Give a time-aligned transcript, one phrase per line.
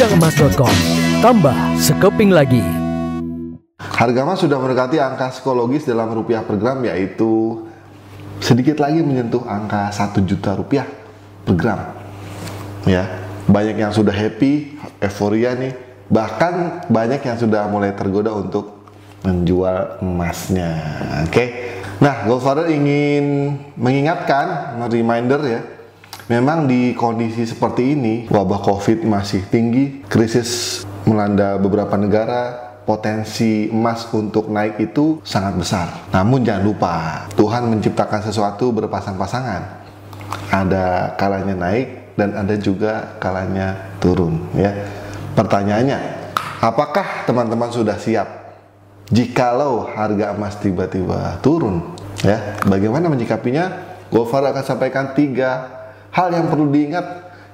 [0.00, 0.72] Gudakemas.com
[1.20, 2.64] Tambah sekeping lagi
[3.76, 7.60] Harga emas sudah mendekati angka psikologis dalam rupiah per gram yaitu
[8.40, 10.88] sedikit lagi menyentuh angka 1 juta rupiah
[11.44, 11.92] per gram.
[12.88, 15.76] Ya, banyak yang sudah happy, euforia nih.
[16.08, 18.80] Bahkan banyak yang sudah mulai tergoda untuk
[19.20, 20.80] menjual emasnya.
[21.28, 21.76] Oke.
[22.00, 25.60] Nah, Goldfather ingin mengingatkan, reminder ya,
[26.30, 34.06] memang di kondisi seperti ini, wabah COVID masih tinggi, krisis melanda beberapa negara, potensi emas
[34.14, 35.86] untuk naik itu sangat besar.
[36.14, 36.94] Namun jangan lupa,
[37.34, 39.82] Tuhan menciptakan sesuatu berpasang-pasangan.
[40.54, 44.70] Ada kalanya naik dan ada juga kalanya turun ya.
[45.34, 45.98] Pertanyaannya,
[46.62, 48.54] apakah teman-teman sudah siap
[49.10, 51.98] jikalau harga emas tiba-tiba turun?
[52.22, 53.90] Ya, bagaimana menyikapinya?
[54.10, 55.79] Gofar akan sampaikan tiga
[56.10, 57.06] hal yang perlu diingat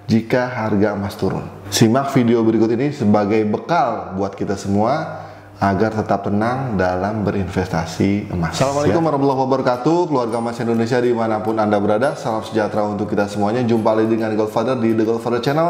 [0.07, 1.45] jika harga emas turun.
[1.69, 5.25] Simak video berikut ini sebagai bekal buat kita semua
[5.57, 8.61] agar tetap tenang dalam berinvestasi emas.
[8.61, 9.07] Assalamualaikum ya.
[9.09, 12.13] warahmatullahi wabarakatuh, keluarga emas Indonesia di mana pun anda berada.
[12.15, 13.65] Salam sejahtera untuk kita semuanya.
[13.65, 15.69] Jumpa lagi dengan Goldfather di The Goldfather Channel,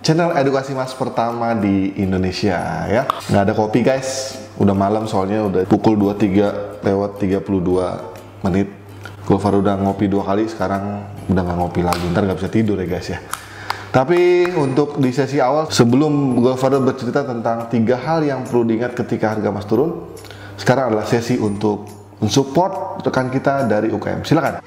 [0.00, 3.02] channel edukasi emas pertama di Indonesia ya.
[3.26, 8.85] Nggak ada kopi guys, udah malam soalnya udah pukul 23 lewat 32 menit.
[9.26, 12.06] Goldfather udah ngopi dua kali, sekarang udah nggak ngopi lagi.
[12.14, 13.18] Ntar nggak bisa tidur ya guys ya.
[13.90, 19.34] Tapi untuk di sesi awal sebelum Godfather bercerita tentang tiga hal yang perlu diingat ketika
[19.34, 20.14] harga emas turun,
[20.54, 21.90] sekarang adalah sesi untuk
[22.22, 24.22] mensupport rekan kita dari UKM.
[24.22, 24.62] Silakan.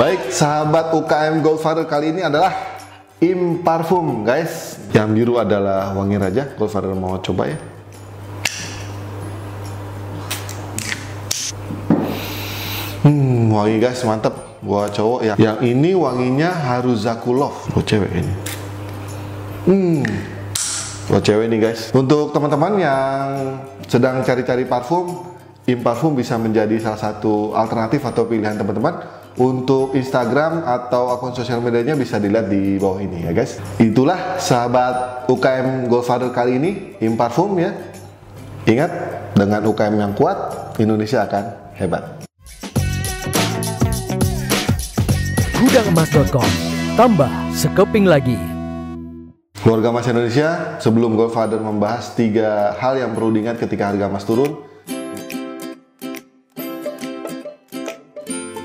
[0.00, 2.80] Baik, sahabat UKM Goldfather kali ini adalah
[3.20, 4.80] Im Parfum, guys.
[4.96, 6.56] Yang biru adalah wangi raja.
[6.56, 7.58] Goldfather mau coba ya.
[13.00, 14.34] Hmm, wangi guys, mantep.
[14.60, 15.34] Buat cowok ya.
[15.40, 18.34] Yang ini wanginya Haruzakulov buat cewek ini.
[19.64, 20.04] Hmm.
[21.08, 21.88] Buat cewek nih guys.
[21.96, 23.24] Untuk teman-teman yang
[23.88, 25.30] sedang cari-cari parfum
[25.68, 29.22] Im Parfum bisa menjadi salah satu alternatif atau pilihan teman-teman.
[29.40, 33.62] Untuk Instagram atau akun sosial medianya bisa dilihat di bawah ini ya guys.
[33.80, 36.70] Itulah sahabat UKM Goldfather kali ini
[37.00, 37.72] Im Parfum ya.
[38.68, 38.92] Ingat
[39.32, 40.36] dengan UKM yang kuat
[40.76, 42.29] Indonesia akan hebat.
[45.70, 46.50] Gudakemas.com
[46.98, 48.34] Tambah sekeping lagi
[49.62, 54.66] Keluarga Mas Indonesia, sebelum Godfather membahas tiga hal yang perlu diingat ketika harga emas turun,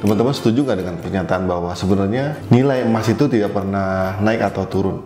[0.02, 4.98] teman-teman setuju nggak dengan pernyataan bahwa sebenarnya nilai emas itu tidak pernah naik atau turun?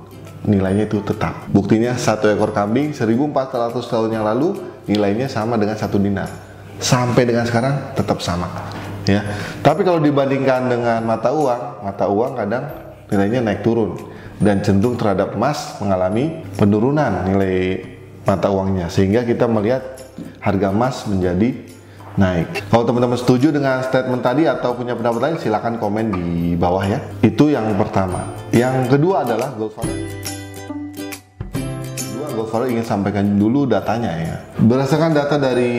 [0.48, 1.52] Nilainya itu tetap.
[1.52, 4.56] Buktinya satu ekor kambing 1400 tahun yang lalu
[4.88, 6.32] nilainya sama dengan satu dinar.
[6.80, 8.79] Sampai dengan sekarang tetap sama
[9.10, 9.22] ya.
[9.66, 12.66] Tapi kalau dibandingkan dengan mata uang, mata uang kadang
[13.10, 13.98] nilainya naik turun
[14.38, 17.82] dan cenderung terhadap emas mengalami penurunan nilai
[18.24, 19.82] mata uangnya sehingga kita melihat
[20.40, 21.50] harga emas menjadi
[22.20, 22.68] naik.
[22.68, 27.00] Kalau teman-teman setuju dengan statement tadi atau punya pendapat lain silahkan komen di bawah ya.
[27.24, 28.28] Itu yang pertama.
[28.52, 30.29] Yang kedua adalah gold value.
[32.40, 34.36] Goldfather ingin sampaikan dulu datanya ya.
[34.56, 35.76] Berdasarkan data dari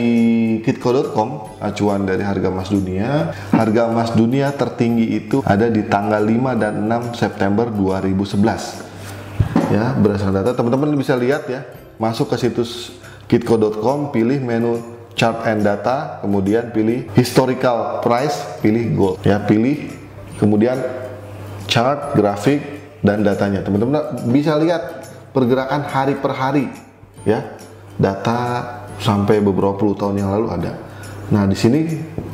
[0.60, 6.60] kitco.com, acuan dari harga emas dunia, harga emas dunia tertinggi itu ada di tanggal 5
[6.60, 9.72] dan 6 September 2011.
[9.72, 11.65] Ya, berdasarkan data teman-teman bisa lihat ya,
[11.97, 12.93] masuk ke situs
[13.25, 14.84] kitco.com, pilih menu
[15.16, 19.16] chart and data, kemudian pilih historical price, pilih gold.
[19.25, 19.97] Ya, pilih
[20.37, 20.76] kemudian
[21.70, 22.60] chart, grafik
[23.00, 23.65] dan datanya.
[23.65, 25.00] Teman-teman bisa lihat
[25.30, 26.66] pergerakan hari per hari
[27.24, 27.58] ya.
[28.00, 28.64] Data
[28.96, 30.72] sampai beberapa puluh tahun yang lalu ada.
[31.30, 31.84] Nah di sini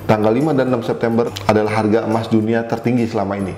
[0.06, 3.52] tanggal 5 dan 6 September adalah harga emas dunia tertinggi selama ini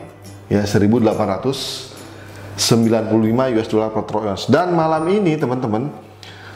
[0.48, 2.56] ya 1895
[3.54, 4.48] US dollar per troy ounce.
[4.48, 5.92] Dan malam ini teman-teman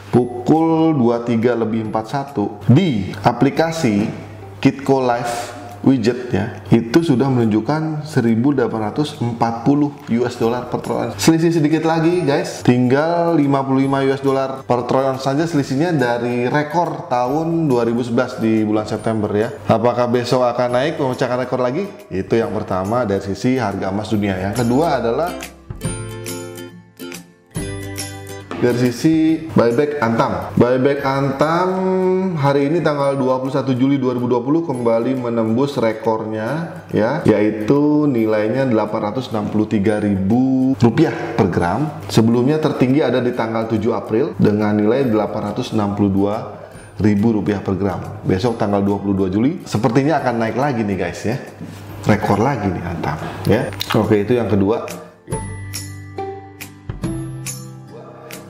[0.09, 4.09] pukul 23 lebih 41 di aplikasi
[4.57, 5.52] Kitco Live
[5.83, 9.37] widget ya itu sudah menunjukkan 1840
[10.19, 12.63] US dollar per troy selisih sedikit lagi guys.
[12.63, 19.29] Tinggal 55 US dollar per troy saja selisihnya dari rekor tahun 2011 di bulan September
[19.29, 19.51] ya.
[19.67, 21.85] Apakah besok akan naik memecahkan rekor lagi?
[22.07, 25.35] Itu yang pertama dari sisi harga emas dunia yang kedua adalah
[28.63, 30.55] dari sisi buyback Antam.
[30.55, 31.69] Buyback Antam
[32.39, 41.51] hari ini tanggal 21 Juli 2020 kembali menembus rekornya ya, yaitu nilainya 863.000 rupiah per
[41.51, 41.91] gram.
[42.07, 48.23] Sebelumnya tertinggi ada di tanggal 7 April dengan nilai 862 ribu rupiah per gram.
[48.23, 51.35] Besok tanggal 22 Juli sepertinya akan naik lagi nih guys ya.
[52.07, 53.67] Rekor lagi nih Antam ya.
[53.99, 55.11] Oke itu yang kedua.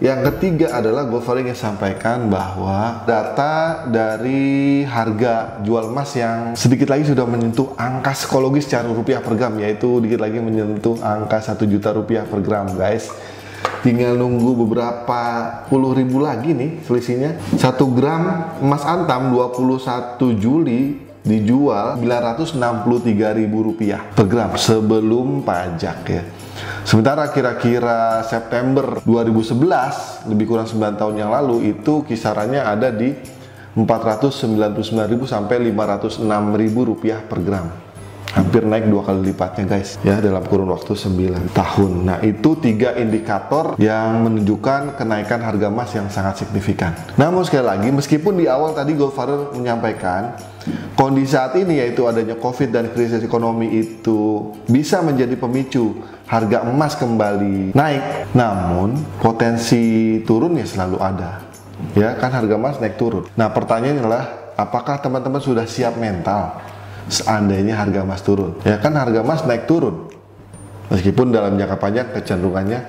[0.03, 7.07] Yang ketiga adalah gue ingin sampaikan bahwa data dari harga jual emas yang sedikit lagi
[7.07, 11.95] sudah menyentuh angka psikologis secara rupiah per gram yaitu sedikit lagi menyentuh angka 1 juta
[11.95, 13.15] rupiah per gram guys.
[13.79, 15.21] Tinggal nunggu beberapa
[15.71, 17.39] puluh ribu lagi nih selisihnya.
[17.55, 17.63] 1
[17.95, 26.42] gram emas antam 21 Juli dijual 963 ribu rupiah per gram sebelum pajak ya
[26.83, 33.11] Sementara kira-kira September 2011, lebih kurang 9 tahun yang lalu, itu kisarannya ada di
[33.73, 34.93] 499.000
[35.25, 37.82] sampai 506.000 rupiah per gram
[38.33, 40.01] hampir naik dua kali lipatnya guys.
[40.01, 41.91] Ya dalam kurun waktu 9 tahun.
[42.03, 46.97] Nah itu tiga indikator yang menunjukkan kenaikan harga emas yang sangat signifikan.
[47.15, 50.33] Namun sekali lagi meskipun di awal tadi Goldfather menyampaikan
[50.97, 56.97] kondisi saat ini yaitu adanya covid dan krisis ekonomi itu bisa menjadi pemicu harga emas
[56.97, 58.33] kembali naik.
[58.33, 61.45] Namun potensi turunnya selalu ada.
[61.93, 63.29] Ya kan harga emas naik turun.
[63.37, 64.23] Nah pertanyaannya adalah
[64.57, 66.72] apakah teman-teman sudah siap mental
[67.07, 68.59] seandainya harga emas turun.
[68.63, 70.11] Ya kan harga emas naik turun.
[70.91, 72.79] Meskipun dalam jangka panjang kecenderungannya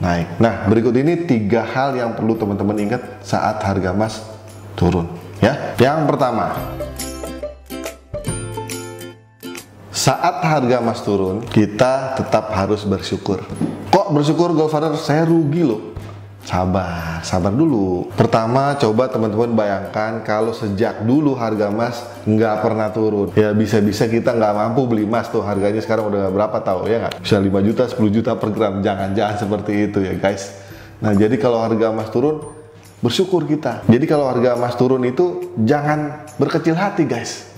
[0.00, 0.40] naik.
[0.40, 4.24] Nah, berikut ini tiga hal yang perlu teman-teman ingat saat harga emas
[4.78, 5.06] turun.
[5.40, 6.56] Ya, yang pertama,
[9.90, 13.44] saat harga emas turun, kita tetap harus bersyukur.
[13.92, 14.96] Kok bersyukur, Goldfather?
[14.96, 15.89] Saya rugi loh.
[16.40, 18.08] Sabar, sabar dulu.
[18.16, 23.28] Pertama, coba teman-teman bayangkan kalau sejak dulu harga emas nggak pernah turun.
[23.36, 27.20] Ya bisa-bisa kita nggak mampu beli emas tuh harganya sekarang udah berapa tahu ya nggak?
[27.20, 28.80] Bisa 5 juta, 10 juta per gram.
[28.80, 30.56] Jangan-jangan seperti itu ya guys.
[31.04, 32.40] Nah jadi kalau harga emas turun,
[33.04, 33.84] bersyukur kita.
[33.84, 37.52] Jadi kalau harga emas turun itu jangan berkecil hati guys.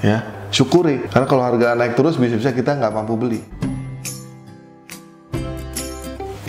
[0.00, 1.04] Ya, syukuri.
[1.06, 3.40] Karena kalau harga naik terus bisa-bisa kita nggak mampu beli.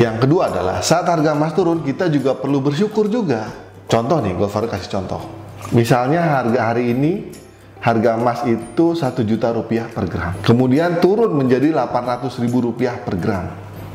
[0.03, 3.47] Yang kedua adalah saat harga emas turun kita juga perlu bersyukur juga.
[3.88, 5.23] Contoh nih, gue kasih contoh.
[5.71, 7.31] Misalnya harga hari ini
[7.79, 10.35] harga emas itu satu juta rupiah per gram.
[10.44, 13.47] Kemudian turun menjadi 800 ribu rupiah per gram.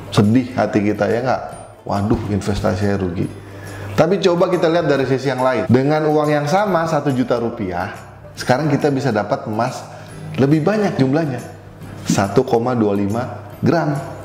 [0.08, 1.42] Sedih hati kita ya nggak?
[1.84, 3.28] Waduh investasinya rugi.
[3.92, 5.68] Tapi coba kita lihat dari sisi yang lain.
[5.68, 7.92] Dengan uang yang sama satu juta rupiah,
[8.32, 9.84] sekarang kita bisa dapat emas
[10.40, 11.42] lebih banyak jumlahnya.
[12.08, 14.17] 1,25 gram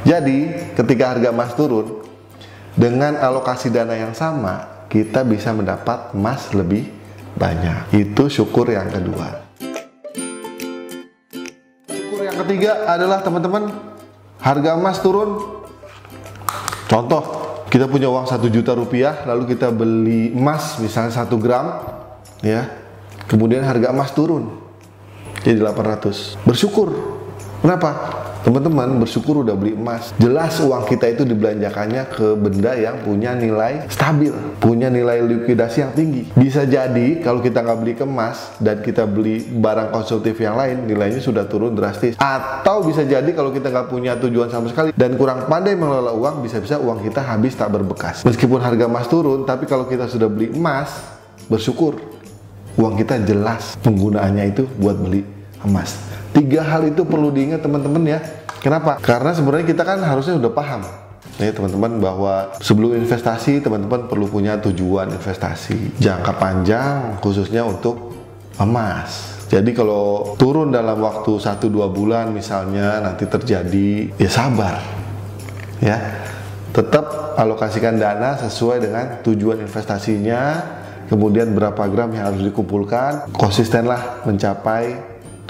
[0.00, 0.38] jadi,
[0.72, 2.00] ketika harga emas turun,
[2.72, 6.88] dengan alokasi dana yang sama, kita bisa mendapat emas lebih
[7.36, 7.92] banyak.
[7.92, 9.44] Itu syukur yang kedua.
[11.90, 13.70] Syukur yang ketiga adalah teman-teman,
[14.40, 15.60] harga emas turun.
[16.88, 17.22] Contoh,
[17.70, 21.76] kita punya uang satu juta rupiah, lalu kita beli emas misalnya satu gram,
[22.42, 22.66] ya.
[23.30, 24.58] Kemudian harga emas turun
[25.40, 26.36] jadi 800.
[26.44, 26.92] Bersyukur.
[27.64, 28.19] Kenapa?
[28.40, 30.16] Teman-teman bersyukur udah beli emas.
[30.16, 35.92] Jelas uang kita itu dibelanjakannya ke benda yang punya nilai stabil, punya nilai likuidasi yang
[35.92, 36.32] tinggi.
[36.32, 41.20] Bisa jadi kalau kita nggak beli emas dan kita beli barang konsumtif yang lain, nilainya
[41.20, 42.16] sudah turun drastis.
[42.16, 46.40] Atau bisa jadi kalau kita nggak punya tujuan sama sekali dan kurang pandai mengelola uang,
[46.40, 48.24] bisa-bisa uang kita habis tak berbekas.
[48.24, 50.88] Meskipun harga emas turun, tapi kalau kita sudah beli emas,
[51.46, 52.00] bersyukur
[52.80, 55.22] uang kita jelas penggunaannya itu buat beli
[55.60, 56.09] emas.
[56.30, 58.20] Tiga hal itu perlu diingat teman-teman ya.
[58.60, 59.00] Kenapa?
[59.00, 60.82] Karena sebenarnya kita kan harusnya udah paham
[61.40, 68.12] ya teman-teman bahwa sebelum investasi teman-teman perlu punya tujuan investasi jangka panjang khususnya untuk
[68.60, 69.40] emas.
[69.50, 74.78] Jadi kalau turun dalam waktu 1-2 bulan misalnya nanti terjadi ya sabar
[75.82, 75.96] ya
[76.70, 80.62] tetap alokasikan dana sesuai dengan tujuan investasinya
[81.10, 84.94] kemudian berapa gram yang harus dikumpulkan konsistenlah mencapai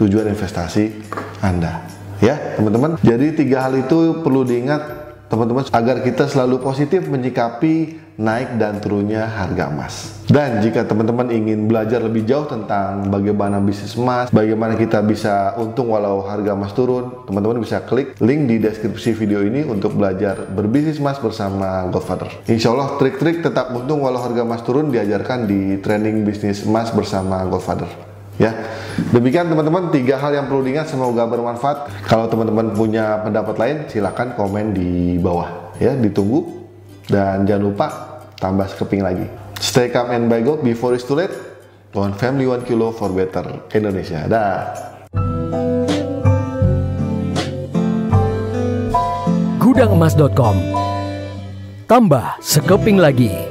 [0.01, 1.05] tujuan investasi
[1.45, 1.85] Anda.
[2.25, 2.97] Ya, teman-teman.
[3.05, 9.25] Jadi tiga hal itu perlu diingat teman-teman agar kita selalu positif menyikapi naik dan turunnya
[9.25, 10.27] harga emas.
[10.27, 15.95] Dan jika teman-teman ingin belajar lebih jauh tentang bagaimana bisnis emas, bagaimana kita bisa untung
[15.95, 21.01] walau harga emas turun, teman-teman bisa klik link di deskripsi video ini untuk belajar berbisnis
[21.01, 22.29] emas bersama Godfather.
[22.51, 27.47] Insya Allah trik-trik tetap untung walau harga emas turun diajarkan di training bisnis emas bersama
[27.49, 28.10] Godfather.
[28.41, 28.57] Ya,
[29.09, 32.05] Demikian teman-teman tiga hal yang perlu diingat semoga bermanfaat.
[32.05, 36.69] Kalau teman-teman punya pendapat lain silahkan komen di bawah ya ditunggu
[37.09, 37.87] dan jangan lupa
[38.37, 39.25] tambah sekeping lagi.
[39.57, 41.33] Stay calm and by God before it's too late.
[41.97, 44.29] One family one kilo for better Indonesia.
[44.29, 44.69] Dah.
[49.59, 50.57] Gudangemas.com
[51.91, 53.50] Tambah sekeping lagi.